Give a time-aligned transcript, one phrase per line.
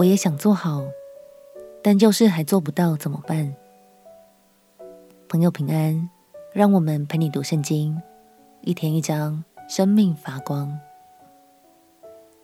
[0.00, 0.82] 我也想做好，
[1.82, 3.54] 但就是还做不到，怎么办？
[5.28, 6.08] 朋友平安，
[6.54, 8.00] 让我们陪你读圣经，
[8.62, 10.74] 一天一章，生命发光。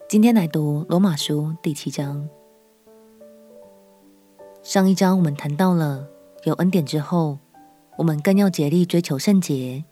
[0.07, 2.29] 今天来读罗马书第七章。
[4.61, 6.07] 上一章我们谈到了
[6.43, 7.39] 有恩典之后，
[7.97, 9.83] 我们更要竭力追求圣洁。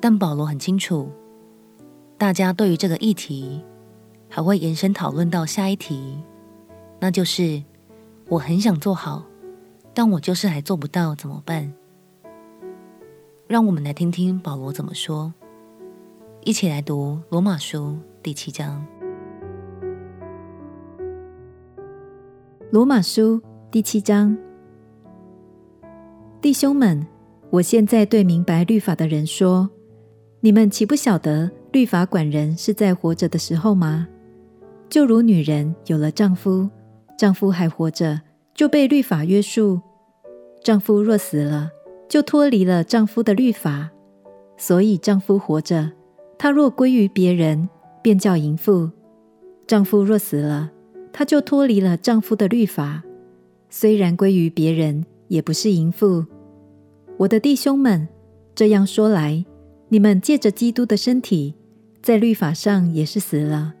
[0.00, 1.10] 但保罗很清楚，
[2.16, 3.62] 大家对于这个议题
[4.34, 6.18] 还会延伸讨论到下一题，
[6.98, 7.62] 那就是
[8.28, 9.24] 我很想做好，
[9.94, 11.72] 但我就是还做不到，怎么办？
[13.46, 15.32] 让我们来听听保罗怎么说。
[16.42, 17.96] 一起来读罗马书。
[18.24, 18.84] 第七章，
[22.72, 24.36] 罗马书第七章，
[26.40, 27.06] 弟兄们，
[27.50, 29.70] 我现在对明白律法的人说：
[30.40, 34.08] 你们岂不晓得律法管人是在活着的时候吗？
[34.88, 36.68] 就如女人有了丈夫，
[37.18, 38.20] 丈夫还活着，
[38.54, 39.80] 就被律法约束；
[40.62, 41.70] 丈夫若死了，
[42.08, 43.90] 就脱离了丈夫的律法。
[44.56, 45.90] 所以丈夫活着，
[46.38, 47.68] 他若归于别人，
[48.02, 48.90] 便叫淫妇。
[49.66, 50.70] 丈夫若死了，
[51.12, 53.02] 她就脱离了丈夫的律法，
[53.70, 56.24] 虽然归于别人，也不是淫妇。
[57.16, 58.06] 我的弟兄们，
[58.54, 59.44] 这样说来，
[59.88, 61.54] 你们借着基督的身体，
[62.02, 63.74] 在律法上也是死了，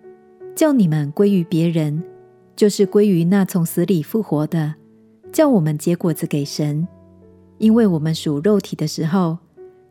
[0.54, 2.02] 叫你们归于别人，
[2.54, 4.74] 就是归于那从死里复活的，
[5.32, 6.86] 叫我们结果子给神。
[7.58, 9.38] 因为我们属肉体的时候，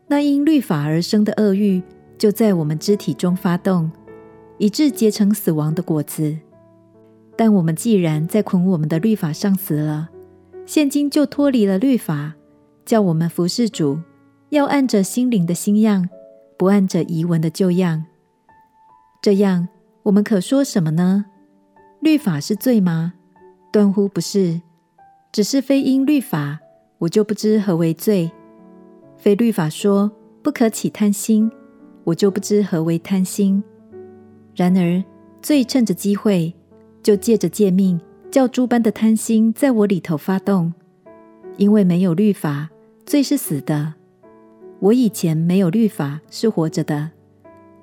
[0.06, 1.82] 那因律法而生的恶欲，
[2.18, 3.90] 就在我们肢体中发动。
[4.58, 6.36] 以致结成死亡的果子。
[7.36, 10.10] 但我们既然在捆我们的律法上死了，
[10.64, 12.34] 现今就脱离了律法，
[12.86, 13.98] 叫我们服事主，
[14.50, 16.08] 要按着心灵的新样，
[16.56, 18.04] 不按着仪文的旧样。
[19.20, 19.66] 这样，
[20.04, 21.24] 我们可说什么呢？
[22.00, 23.14] 律法是罪吗？
[23.72, 24.60] 断乎不是。
[25.32, 26.60] 只是非因律法，
[26.98, 28.30] 我就不知何为罪；
[29.16, 30.12] 非律法说
[30.42, 31.50] 不可起贪心，
[32.04, 33.64] 我就不知何为贪心。
[34.54, 35.02] 然而，
[35.40, 36.54] 罪趁着机会，
[37.02, 37.98] 就借着诫命，
[38.30, 40.74] 叫诸般的贪心在我里头发动。
[41.56, 42.68] 因为没有律法，
[43.06, 43.94] 罪是死的。
[44.80, 47.10] 我以前没有律法是活着的，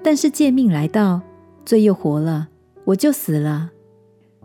[0.03, 1.22] 但是诫命来到，
[1.66, 2.49] 罪又活了，
[2.85, 3.72] 我就死了。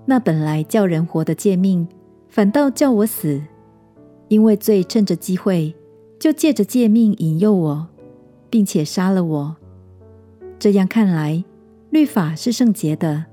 [0.04, 1.88] 那本来叫人活的诫命，
[2.28, 3.43] 反倒叫我死。
[4.28, 5.75] 因为罪趁着机会，
[6.19, 7.87] 就借着诫命引诱我，
[8.50, 9.56] 并且杀了我。
[10.59, 11.44] 这样看来，
[11.91, 13.27] 律法是圣洁的，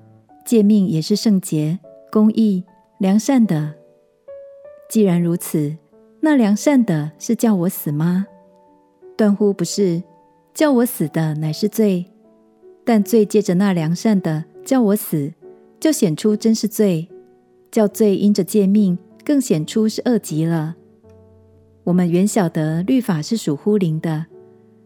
[0.45, 1.79] 诫命也是圣洁、
[2.11, 2.63] 公义、
[2.99, 3.73] 良善的。
[4.89, 5.75] 既然如此，
[6.19, 8.27] 那良善的是叫我死吗？
[9.17, 10.03] 断乎不是，
[10.53, 12.05] 叫我死的乃是罪。
[12.85, 15.33] 但罪借着那良善的叫我死，
[15.79, 17.07] 就显出真是罪；
[17.71, 20.75] 叫罪因着诫命更显出是恶极了。
[21.85, 24.25] 我们原晓得律法是属乎灵的，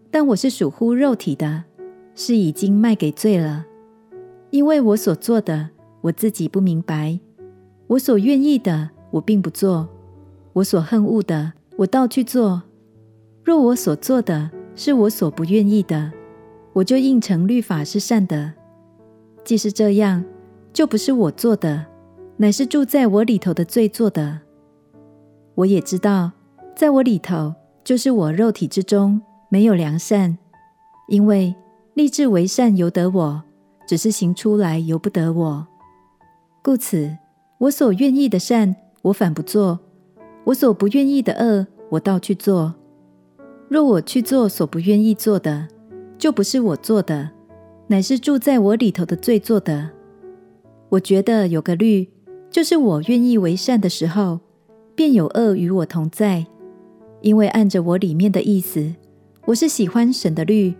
[0.09, 1.65] 但我是属乎肉体的。
[2.19, 3.63] 是已经卖给罪了，
[4.49, 5.69] 因为我所做的，
[6.01, 7.19] 我自己不明白；
[7.85, 9.87] 我所愿意的，我并不做；
[10.53, 12.63] 我所恨恶的，我倒去做。
[13.43, 16.11] 若我所做的是我所不愿意的，
[16.77, 18.53] 我就应承律法是善的。
[19.43, 20.23] 既是这样，
[20.71, 21.83] 就不是我做的，
[22.35, 24.41] 乃是住在我里头的罪做的。
[25.55, 26.31] 我也知道，
[26.75, 30.37] 在我里头，就是我肉体之中没有良善，
[31.07, 31.55] 因为。
[31.95, 33.41] 立志为善由得我，
[33.87, 35.67] 只是行出来由不得我。
[36.61, 37.17] 故此，
[37.57, 39.79] 我所愿意的善，我反不做；
[40.43, 42.75] 我所不愿意的恶，我倒去做。
[43.67, 45.67] 若我去做所不愿意做的，
[46.17, 47.29] 就不是我做的，
[47.87, 49.91] 乃是住在我里头的罪做的。
[50.89, 52.09] 我觉得有个律，
[52.49, 54.39] 就是我愿意为善的时候，
[54.95, 56.45] 便有恶与我同在，
[57.21, 58.95] 因为按着我里面的意思，
[59.45, 60.73] 我是喜欢神的律。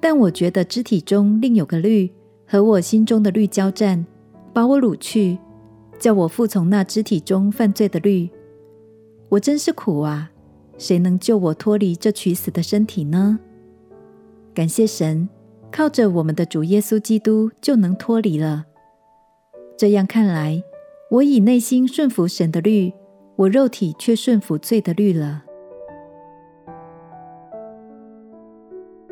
[0.00, 2.10] 但我觉得肢体中另有个律
[2.46, 4.06] 和我心中的律交战，
[4.52, 5.38] 把我掳去，
[5.98, 8.28] 叫我服从那肢体中犯罪的律。
[9.30, 10.30] 我真是苦啊！
[10.78, 13.40] 谁能救我脱离这取死的身体呢？
[14.56, 15.28] 感谢神，
[15.70, 18.64] 靠着我们的主耶稣基督就能脱离了。
[19.76, 20.62] 这样看来，
[21.10, 22.94] 我以内心顺服神的律，
[23.36, 25.44] 我肉体却顺服罪的律了。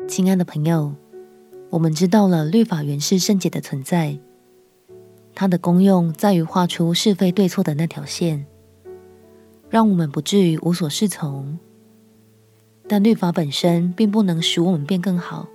[0.07, 0.95] 亲爱的朋友，
[1.69, 4.17] 我们知道了律法原是圣洁的存在，
[5.35, 8.47] 它的功用在于画出是非对错的那条线，
[9.69, 11.59] 让我们不至于无所适从。
[12.87, 15.47] 但律法本身并不能使我们变更好，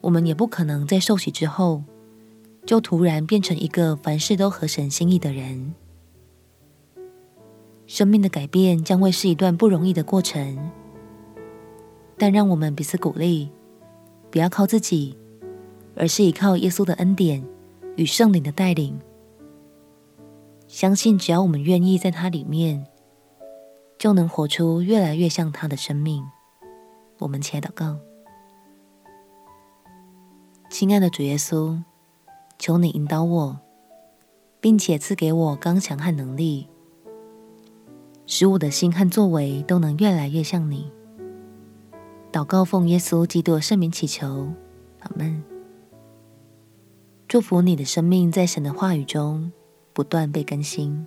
[0.00, 1.82] 我们也不可能在受洗之后
[2.64, 5.74] 就突然变成一个凡事都合神心意的人。
[7.86, 10.70] 生命的改变将会是一段不容易的过程，
[12.18, 13.48] 但让我们彼此鼓励，
[14.28, 15.16] 不要靠自己，
[15.94, 17.44] 而是依靠耶稣的恩典
[17.94, 18.98] 与圣灵的带领。
[20.66, 22.84] 相信只要我们愿意在他里面，
[23.98, 26.24] 就能活出越来越像他的生命。
[27.18, 27.96] 我们且祷告。
[30.68, 31.82] 亲爱的主耶稣，
[32.58, 33.60] 求你引导我，
[34.60, 36.68] 并且赐给我刚强和能力，
[38.26, 40.90] 使我的心和作为都能越来越像你。
[42.32, 44.52] 祷告奉耶稣基督的圣名祈求，
[45.00, 45.42] 阿门。
[47.26, 49.50] 祝福你的生命在神的话语中
[49.92, 51.06] 不断被更新。